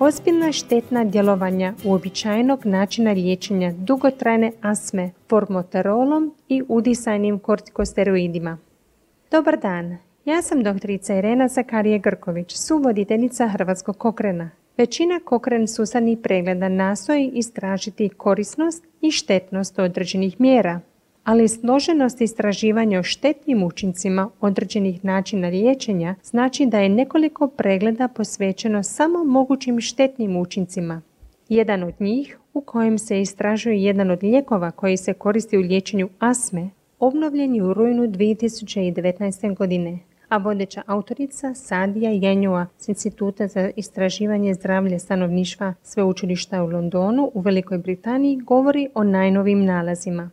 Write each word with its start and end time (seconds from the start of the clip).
ozbiljna 0.00 0.52
štetna 0.52 1.04
djelovanja 1.04 1.74
uobičajenog 1.84 2.66
načina 2.66 3.12
liječenja 3.12 3.72
dugotrajne 3.72 4.52
asme 4.60 5.10
formoterolom 5.28 6.34
i 6.48 6.62
udisajnim 6.68 7.38
kortikosteroidima. 7.38 8.58
Dobar 9.30 9.60
dan, 9.60 9.98
ja 10.24 10.42
sam 10.42 10.62
doktorica 10.62 11.14
Irena 11.14 11.48
Zakarije 11.48 11.98
Grković, 11.98 12.56
suvoditeljica 12.56 13.48
Hrvatskog 13.48 13.98
kokrena. 13.98 14.50
Većina 14.76 15.20
kokren 15.24 15.68
susadnih 15.68 16.18
pregleda 16.22 16.68
nastoji 16.68 17.30
istražiti 17.34 18.08
korisnost 18.08 18.84
i 19.00 19.10
štetnost 19.10 19.78
određenih 19.78 20.40
mjera, 20.40 20.80
ali 21.30 21.48
složenost 21.48 22.20
istraživanja 22.20 22.98
o 22.98 23.02
štetnim 23.02 23.62
učincima 23.62 24.30
određenih 24.40 25.04
načina 25.04 25.48
liječenja 25.48 26.14
znači 26.22 26.66
da 26.66 26.78
je 26.78 26.88
nekoliko 26.88 27.48
pregleda 27.48 28.08
posvećeno 28.08 28.82
samo 28.82 29.24
mogućim 29.24 29.80
štetnim 29.80 30.36
učincima. 30.36 31.02
Jedan 31.48 31.82
od 31.82 31.94
njih, 32.00 32.38
u 32.54 32.60
kojem 32.60 32.98
se 32.98 33.20
istražuje 33.20 33.82
jedan 33.82 34.10
od 34.10 34.22
lijekova 34.22 34.70
koji 34.70 34.96
se 34.96 35.12
koristi 35.12 35.58
u 35.58 35.60
liječenju 35.60 36.08
asme, 36.18 36.70
obnovljen 36.98 37.54
je 37.54 37.62
u 37.62 37.74
rujnu 37.74 38.02
2019. 38.02 39.56
godine, 39.56 39.98
a 40.28 40.36
vodeća 40.36 40.82
autorica 40.86 41.54
Sadija 41.54 42.10
Jenjua 42.10 42.66
s 42.78 42.88
Instituta 42.88 43.46
za 43.46 43.70
istraživanje 43.76 44.54
zdravlja 44.54 44.98
stanovništva 44.98 45.74
Sveučilišta 45.82 46.62
u 46.62 46.66
Londonu 46.66 47.30
u 47.34 47.40
Velikoj 47.40 47.78
Britaniji 47.78 48.36
govori 48.36 48.88
o 48.94 49.04
najnovim 49.04 49.64
nalazima. 49.64 50.30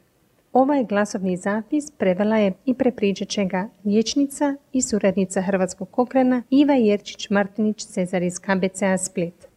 Ovaj 0.58 0.86
glasovni 0.86 1.38
zapis 1.38 1.92
prevela 1.92 2.38
je 2.38 2.54
i 2.66 2.74
prepričat 2.74 3.28
će 3.28 3.46
ga 3.46 3.70
liječnica 3.86 4.56
i 4.74 4.82
suradnica 4.82 5.42
Hrvatskog 5.42 5.92
kokrena 5.92 6.44
Iva 6.50 6.74
Jerčić-Martinić 6.74 7.88
Cezar 7.88 8.24
iz 8.24 8.40
KBCA 8.40 8.98
Split. 8.98 9.48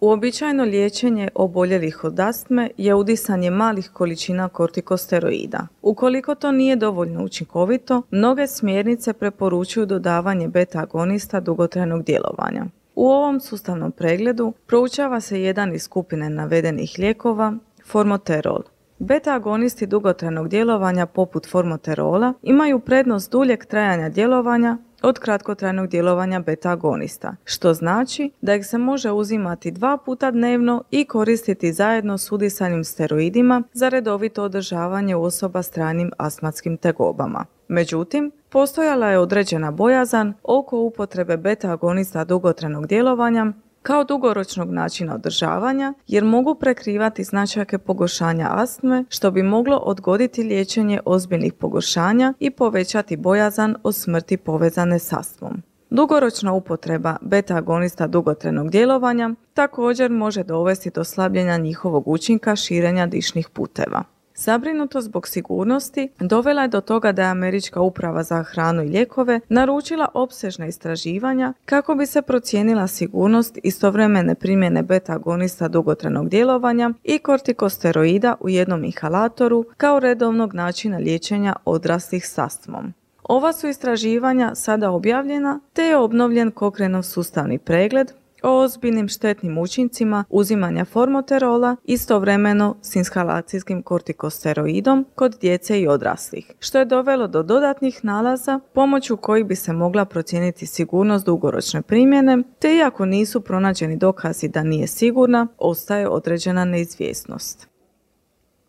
Uobičajeno 0.00 0.64
liječenje 0.64 1.28
oboljelih 1.34 2.04
od 2.04 2.20
astme 2.20 2.70
je 2.76 2.94
udisanje 2.94 3.50
malih 3.50 3.90
količina 3.92 4.48
kortikosteroida. 4.48 5.66
Ukoliko 5.82 6.34
to 6.34 6.52
nije 6.52 6.76
dovoljno 6.76 7.24
učinkovito, 7.24 8.02
mnoge 8.10 8.46
smjernice 8.46 9.12
preporučuju 9.12 9.86
dodavanje 9.86 10.48
beta-agonista 10.48 11.40
dugotrajnog 11.40 12.02
djelovanja. 12.02 12.66
U 12.94 13.08
ovom 13.08 13.40
sustavnom 13.40 13.92
pregledu 13.92 14.52
proučava 14.66 15.20
se 15.20 15.42
jedan 15.42 15.74
iz 15.74 15.82
skupine 15.82 16.30
navedenih 16.30 16.94
lijekova, 16.98 17.54
formoterol, 17.86 18.62
Beta-agonisti 18.98 19.86
dugotrajnog 19.86 20.48
djelovanja 20.48 21.06
poput 21.06 21.50
formoterola 21.50 22.32
imaju 22.42 22.80
prednost 22.80 23.32
duljeg 23.32 23.64
trajanja 23.64 24.08
djelovanja 24.08 24.78
od 25.02 25.18
kratkotrajnog 25.18 25.88
djelovanja 25.88 26.40
beta-agonista, 26.40 27.36
što 27.44 27.74
znači 27.74 28.30
da 28.40 28.54
ih 28.54 28.66
se 28.66 28.78
može 28.78 29.10
uzimati 29.10 29.70
dva 29.70 29.96
puta 29.96 30.30
dnevno 30.30 30.82
i 30.90 31.04
koristiti 31.04 31.72
zajedno 31.72 32.18
s 32.18 32.32
udisanim 32.32 32.84
steroidima 32.84 33.62
za 33.72 33.88
redovito 33.88 34.42
održavanje 34.42 35.16
osoba 35.16 35.62
s 35.62 35.70
trajnim 35.70 36.10
astmatskim 36.18 36.76
tegobama. 36.76 37.44
Međutim, 37.68 38.32
postojala 38.48 39.08
je 39.08 39.18
određena 39.18 39.70
bojazan 39.70 40.34
oko 40.42 40.78
upotrebe 40.78 41.36
beta-agonista 41.36 42.24
dugotrajnog 42.24 42.86
djelovanja 42.86 43.52
kao 43.84 44.04
dugoročnog 44.04 44.70
načina 44.70 45.14
održavanja 45.14 45.94
jer 46.06 46.24
mogu 46.24 46.54
prekrivati 46.54 47.24
značajke 47.24 47.78
pogoršanja 47.78 48.48
astme 48.50 49.04
što 49.08 49.30
bi 49.30 49.42
moglo 49.42 49.76
odgoditi 49.76 50.42
liječenje 50.42 51.00
ozbiljnih 51.04 51.52
pogoršanja 51.52 52.34
i 52.40 52.50
povećati 52.50 53.16
bojazan 53.16 53.76
o 53.82 53.92
smrti 53.92 54.36
povezane 54.36 54.98
s 54.98 55.12
astmom. 55.12 55.62
Dugoročna 55.90 56.52
upotreba 56.52 57.16
beta-agonista 57.20 58.06
dugotrajnog 58.06 58.70
djelovanja 58.70 59.30
također 59.54 60.10
može 60.10 60.42
dovesti 60.42 60.90
do 60.90 61.04
slabljenja 61.04 61.56
njihovog 61.56 62.08
učinka 62.08 62.56
širenja 62.56 63.06
dišnih 63.06 63.48
puteva. 63.48 64.13
Zabrinuto 64.36 65.00
zbog 65.00 65.28
sigurnosti 65.28 66.08
dovela 66.20 66.62
je 66.62 66.68
do 66.68 66.80
toga 66.80 67.12
da 67.12 67.22
je 67.22 67.28
Američka 67.28 67.80
uprava 67.80 68.22
za 68.22 68.42
hranu 68.42 68.82
i 68.82 68.88
lijekove 68.88 69.40
naručila 69.48 70.08
opsežna 70.14 70.66
istraživanja 70.66 71.52
kako 71.64 71.94
bi 71.94 72.06
se 72.06 72.22
procijenila 72.22 72.86
sigurnost 72.86 73.58
istovremene 73.62 74.34
primjene 74.34 74.82
beta-agonista 74.82 75.68
dugotrajnog 75.68 76.28
djelovanja 76.28 76.90
i 77.04 77.18
kortikosteroida 77.18 78.34
u 78.40 78.48
jednom 78.48 78.84
inhalatoru 78.84 79.64
kao 79.76 80.00
redovnog 80.00 80.54
načina 80.54 80.98
liječenja 80.98 81.56
odraslih 81.64 82.28
s 82.28 82.38
astmom. 82.38 82.94
Ova 83.22 83.52
su 83.52 83.68
istraživanja 83.68 84.54
sada 84.54 84.90
objavljena 84.90 85.60
te 85.72 85.82
je 85.82 85.96
obnovljen 85.96 86.50
Kokrenov 86.50 87.02
sustavni 87.02 87.58
pregled 87.58 88.12
o 88.44 88.58
ozbiljnim 88.58 89.08
štetnim 89.08 89.58
učincima 89.58 90.24
uzimanja 90.30 90.84
formoterola 90.84 91.76
istovremeno 91.84 92.76
s 92.82 92.96
inhalacijskim 92.96 93.82
kortikosteroidom 93.82 95.06
kod 95.14 95.36
djece 95.40 95.80
i 95.80 95.88
odraslih, 95.88 96.52
što 96.58 96.78
je 96.78 96.84
dovelo 96.84 97.26
do 97.26 97.42
dodatnih 97.42 98.04
nalaza 98.04 98.60
pomoću 98.74 99.16
kojih 99.16 99.46
bi 99.46 99.56
se 99.56 99.72
mogla 99.72 100.04
procijeniti 100.04 100.66
sigurnost 100.66 101.26
dugoročne 101.26 101.82
primjene, 101.82 102.42
te 102.58 102.76
iako 102.76 103.06
nisu 103.06 103.40
pronađeni 103.40 103.96
dokazi 103.96 104.48
da 104.48 104.62
nije 104.62 104.86
sigurna, 104.86 105.46
ostaje 105.58 106.08
određena 106.08 106.64
neizvjesnost. 106.64 107.73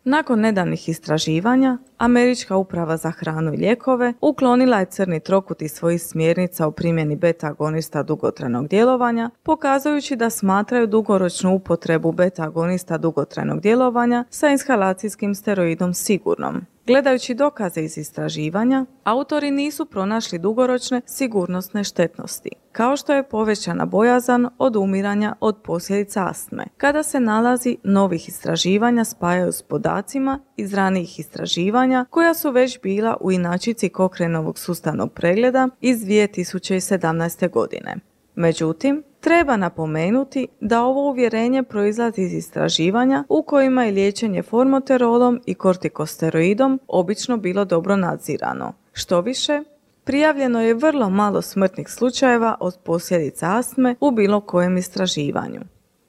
Nakon 0.08 0.40
nedavnih 0.40 0.90
istraživanja, 0.90 1.78
Američka 1.98 2.56
uprava 2.56 2.98
za 2.98 3.12
hranu 3.12 3.54
i 3.54 3.58
lijekove 3.58 4.14
uklonila 4.22 4.80
je 4.80 4.86
crni 4.86 5.20
trokut 5.20 5.62
iz 5.62 5.72
svojih 5.72 6.02
smjernica 6.04 6.68
o 6.68 6.72
primjeni 6.72 7.16
beta-agonista 7.16 8.04
dugotrajnog 8.04 8.68
djelovanja, 8.68 9.30
pokazujući 9.44 10.16
da 10.16 10.30
smatraju 10.30 10.88
dugoročnu 10.88 11.56
upotrebu 11.56 12.12
beta-agonista 12.12 12.98
dugotrajnog 12.98 13.62
djelovanja 13.62 14.26
sa 14.30 14.50
inhalacijskim 14.50 15.36
steroidom 15.36 15.94
sigurnom. 15.94 16.66
Gledajući 16.88 17.34
dokaze 17.34 17.82
iz 17.82 17.98
istraživanja, 17.98 18.86
autori 19.04 19.52
nisu 19.52 19.86
pronašli 19.86 20.40
dugoročne 20.40 21.02
sigurnosne 21.06 21.84
štetnosti, 21.84 22.50
kao 22.72 22.98
što 22.98 23.14
je 23.14 23.30
povećana 23.30 23.86
bojazan 23.86 24.48
od 24.58 24.76
umiranja 24.76 25.36
od 25.40 25.62
posljedica 25.64 26.28
astme, 26.30 26.66
kada 26.78 27.04
se 27.04 27.20
nalazi 27.20 27.78
novih 27.84 28.30
istraživanja 28.30 29.04
spajaju 29.04 29.52
s 29.52 29.62
podacima 29.62 30.40
iz 30.58 30.74
ranijih 30.74 31.20
istraživanja 31.20 32.06
koja 32.10 32.34
su 32.34 32.52
već 32.52 32.82
bila 32.82 33.18
u 33.22 33.32
inačici 33.32 33.90
Kokrenovog 33.90 34.60
sustavnog 34.60 35.14
pregleda 35.14 35.70
iz 35.82 36.00
2017. 36.00 37.50
godine. 37.50 37.96
Međutim, 38.36 39.04
Treba 39.26 39.58
napomenuti 39.58 40.48
da 40.60 40.84
ovo 40.84 41.10
uvjerenje 41.10 41.64
proizlazi 41.64 42.22
iz 42.22 42.34
istraživanja 42.34 43.24
u 43.30 43.44
kojima 43.44 43.84
je 43.84 43.92
liječenje 43.92 44.44
formoterolom 44.44 45.42
i 45.46 45.54
kortikosteroidom 45.54 46.80
obično 46.88 47.38
bilo 47.38 47.66
dobro 47.66 47.96
nadzirano. 47.96 48.74
Što 48.94 49.22
više, 49.22 49.62
prijavljeno 50.04 50.62
je 50.62 50.74
vrlo 50.74 51.10
malo 51.10 51.42
smrtnih 51.42 51.90
slučajeva 51.90 52.56
od 52.60 52.78
posljedica 52.84 53.58
astme 53.58 53.96
u 54.00 54.12
bilo 54.12 54.42
kojem 54.42 54.78
istraživanju. 54.78 55.62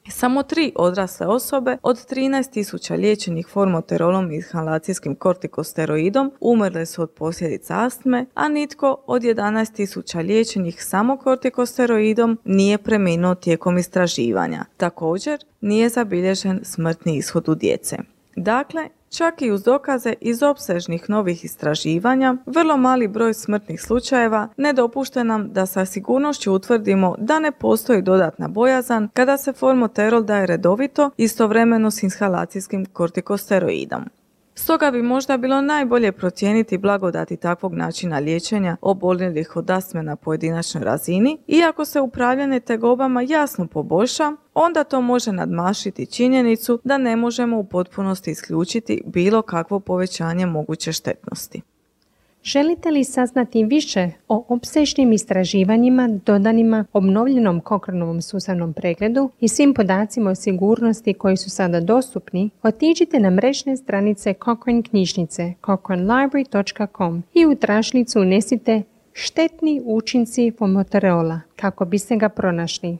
Samo 0.09 0.43
tri 0.43 0.72
odrasle 0.77 1.27
osobe 1.27 1.78
od 1.83 1.97
13.000 1.97 2.99
liječenih 2.99 3.47
formoterolom 3.53 4.33
i 4.33 4.37
inhalacijskim 4.37 5.15
kortikosteroidom 5.15 6.33
umrle 6.41 6.87
su 6.87 7.03
od 7.03 7.11
posljedica 7.11 7.75
astme, 7.84 8.27
a 8.34 8.49
nitko 8.49 9.03
od 9.06 9.22
11.000 9.22 10.27
liječenih 10.27 10.84
samo 10.84 11.17
kortikosteroidom 11.17 12.39
nije 12.44 12.78
preminuo 12.78 13.34
tijekom 13.34 13.78
istraživanja. 13.78 14.65
Također, 14.77 15.44
nije 15.61 15.89
zabilježen 15.89 16.61
smrtni 16.65 17.17
ishod 17.17 17.49
u 17.49 17.55
djece. 17.55 17.97
Dakle, 18.36 18.88
Čak 19.10 19.42
i 19.42 19.50
uz 19.50 19.62
dokaze 19.62 20.14
iz 20.20 20.42
opsežnih 20.42 21.10
novih 21.10 21.44
istraživanja, 21.44 22.36
vrlo 22.47 22.76
mali 22.76 23.08
broj 23.08 23.34
smrtnih 23.34 23.82
slučajeva 23.82 24.49
ne 24.56 24.72
dopušta 24.72 25.22
nam 25.22 25.52
da 25.52 25.66
sa 25.66 25.84
sigurnošću 25.84 26.52
utvrdimo 26.52 27.14
da 27.19 27.38
ne 27.38 27.52
postoji 27.52 28.02
dodatna 28.02 28.49
bojazan 28.49 29.08
kada 29.14 29.37
se 29.37 29.52
formoterol 29.52 30.25
daje 30.25 30.46
redovito 30.46 31.11
istovremeno 31.16 31.90
s 31.90 32.02
inhalacijskim 32.02 32.87
kortikosteroidom. 32.87 34.05
Stoga 34.58 34.91
bi 34.91 35.03
možda 35.03 35.37
bilo 35.37 35.61
najbolje 35.61 36.12
procijeniti 36.12 36.79
blagodati 36.79 37.37
takvog 37.37 37.75
načina 37.75 38.19
liječenja 38.19 38.76
oboljelih 38.81 39.56
od 39.56 39.70
astme 39.70 40.03
na 40.03 40.17
pojedinačnoj 40.17 40.85
razini 40.85 41.38
iako 41.47 41.85
se 41.85 42.00
upravljanje 42.00 42.61
tegobama 42.61 43.23
jasno 43.23 43.67
poboljša, 43.67 44.32
onda 44.55 44.85
to 44.85 45.00
može 45.00 45.32
nadmašiti 45.32 46.06
činjenicu 46.06 46.81
da 46.85 46.99
ne 46.99 47.17
možemo 47.17 47.58
u 47.58 47.64
potpunosti 47.64 48.31
isključiti 48.31 49.03
bilo 49.06 49.43
kakvo 49.43 49.81
povećanje 49.81 50.47
moguće 50.47 50.93
štetnosti. 50.93 51.62
Želite 52.46 52.90
li 52.90 53.04
saznati 53.04 53.64
više 53.64 54.10
o 54.28 54.44
opsežnim 54.48 55.12
istraživanjima 55.12 56.08
dodanima 56.26 56.84
obnovljenom 56.93 57.60
Kokrnovom 57.60 58.22
sustavnom 58.22 58.72
pregledu 58.72 59.31
i 59.40 59.48
svim 59.48 59.75
podacima 59.75 60.31
o 60.31 60.34
sigurnosti 60.34 61.14
koji 61.14 61.37
su 61.37 61.50
sada 61.50 61.81
dostupni, 61.81 62.50
otiđite 62.62 63.20
na 63.20 63.31
mrežne 63.31 63.76
stranice 63.76 64.34
Cochrane 64.44 64.82
knjižnice 64.82 65.52
cochranelibrary.com 65.66 67.22
i 67.34 67.46
u 67.46 67.54
trašnicu 67.54 68.20
unesite 68.20 68.82
štetni 69.12 69.82
učinci 69.84 70.52
pomoterola 70.58 71.40
kako 71.56 71.84
biste 71.84 72.16
ga 72.16 72.28
pronašli. 72.28 72.99